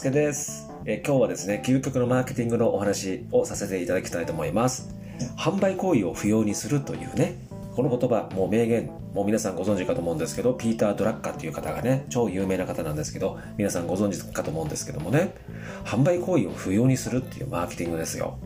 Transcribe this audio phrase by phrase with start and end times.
[0.00, 0.70] つけです。
[0.86, 4.94] え今日はですね、究極のマーケティングのお話をさせていただきたいと思います。
[5.36, 7.36] 販売行為を不要にするというね、
[7.76, 15.34] この言葉、もう名言、もう皆さんご存知かと思うんですけど、ピーター・ドラッカーっていう方がね、超有名な方なんですけど、皆さんご存知かと思うんですけどもね、
[15.84, 18.38] 販売行為を不要にするっていうマーケティングですよ。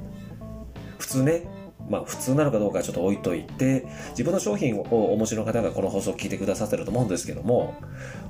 [0.99, 1.45] 普通ね、
[1.89, 7.75] まあ普通なのかどうかはちょっと置いといて、自分の商品をお持ちの方がこの放送を聞いてくださってると思うんですけども、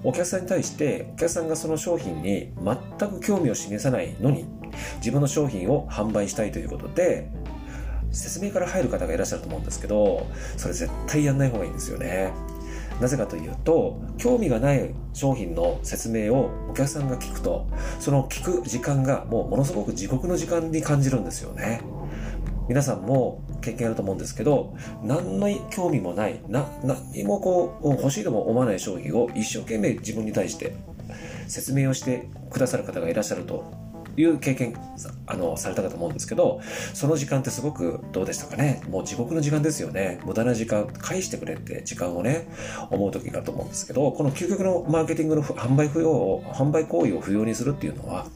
[0.03, 2.53] お客さんに対して、お客さんがその商品に
[2.99, 4.47] 全く興味を示さないのに、
[4.97, 7.31] 自分の商品を販売したいということで、
[8.11, 12.33] 説明から入る方がいらっしゃると思うんですけど、それ絶対やんない方がいいんですよね。
[13.01, 17.67] なぜかというと、興味がない商品の説明をお客さんが聞くと、
[17.99, 21.81] その聞く時間がもうものすごく地獄の時間に感じるんですよね。
[22.69, 30.75] 皆さんも経験あると思うんですけど、何の興味もない、な、何もこう、欲しいとも思わない商品を一生懸命自分に対して
[31.47, 33.65] 説明をしてくださる方がいらっしゃると
[34.17, 34.75] いう経験、
[35.27, 36.61] あの、されたかと思うんですけど、
[36.95, 38.81] その時間ってすごくどうでしたかね？
[38.89, 40.21] もう地獄の時間ですよね。
[40.25, 42.49] 無駄な時間、返してくれって時間をね、
[42.91, 48.27] 思う時があると思うんですけど、この究極のマーケティングの販売不要を、販売行為を不要にするっていうのは、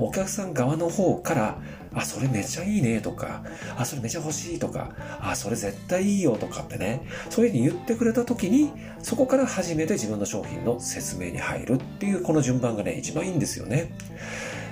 [0.00, 1.58] お客さん側の方から、
[1.94, 3.42] あ、それめっちゃいいねとか、
[3.76, 13.92] あ、それめっちゃ欲しいとか、あ、それ絶対いいよとかってね、そういうふうに言ってくれた時に、そこから初めて自分の商品の説明に入るっていうこの順番がね、一番いいんですよね。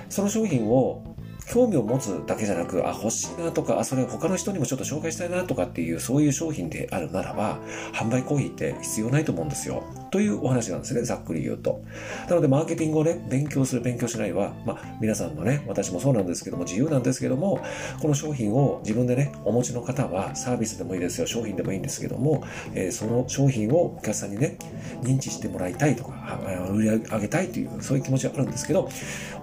[0.09, 1.08] その商品を
[1.49, 7.59] 興味を持つだけじゃなく、あ、欲しいなとか、あ、それ他の人にもちょっと紹介したいなとかっていう、そういう商品であるならば、
[7.91, 9.83] 販売行為って必要ないと思うんですよ。
[10.11, 11.81] というお話なんですね、ざっくり言うと。
[12.29, 17.61] なので、マーケティングをね、勉強する、勉強しないは、まあ、皆さんのね、私もそうなんですけども、自由なんですけども、
[17.99, 22.43] この商品を自分でね、お持ちの方は、サービスでもいいですよ、商品でもいいんですけども、
[22.75, 24.57] えーその商品をお客さんにね、
[25.03, 26.39] 認知してもらいたいとか、
[26.71, 28.89] 売り上げたいという、そういう気持ちがあるんですけど、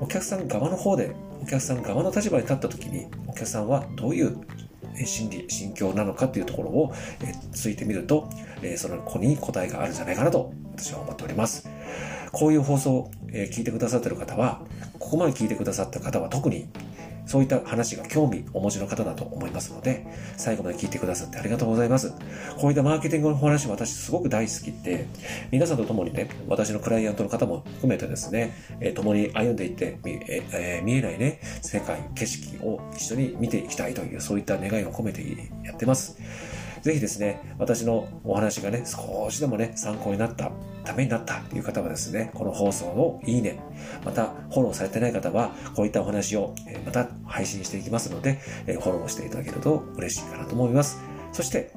[0.00, 4.36] お客さん側の方で、お客さん側の立場に立った時に、お客さんはどういう
[4.98, 8.28] え心理、心境なのかっていうところを、えついてみると、
[8.62, 11.68] えその子に答えがあるんじゃないかなと私は思っております。
[12.32, 14.62] こういう放送、え聞いてくださってる方は、
[14.98, 16.68] ここまで聞いてくださった方は特に
[17.26, 20.06] そういった話が興味お持ちの方だと思いますので、
[20.36, 22.12] 最後まで聞いてくださってありがとうございます。
[22.58, 25.06] こういったマーケティングの話私すごく大好きで、
[25.50, 35.22] 皆さんと共にね、私のクライアントの方も含めてですね、え共に歩んでいって、ええ見えないね、世界、景色を一緒に見ていきたいという、そういった願いを込めて
[35.64, 36.16] やってます。
[36.82, 40.52] ぜひですね、私のお話がね、少しでもね、参考になった、
[40.86, 43.58] ためになったという方はですね、この放送のいいね、
[44.04, 46.54] またフォローされてない方は、こういったお話を
[46.84, 48.34] また配信していきますので、
[48.66, 51.15] フォローしていただけると嬉しいかなと思います。
[51.36, 51.70] そして、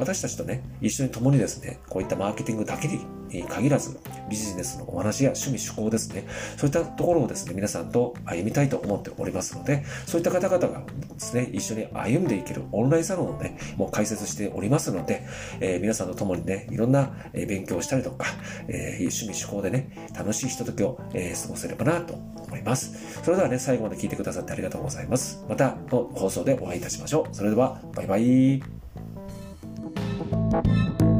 [0.00, 3.04] 私たちとね、一緒に共にですね、こういったマーケティングだけに
[3.46, 3.98] 限らず、
[4.30, 6.24] ビジネスのお話や趣味趣向ですね、
[6.56, 15.26] そういったところをですね、皆さんと歩みたいと思っておりますので、そういった方々がですね、一緒に歩んでいけるオンラインサロンをね、もう開設しておりますので、
[15.60, 18.26] えー皆さんと共にね、いろんな勉強をしたりとか、
[18.68, 23.22] えー趣味趣向でね、楽しいひとときを、えー過ごせればなと思います。
[23.22, 25.44] それではね、最後まで聞いてくださってありがとうございます。
[25.48, 27.34] またの放送でお会いいたしましょう。
[27.34, 28.81] それでは、バイバイ。
[30.52, 31.11] Thank you.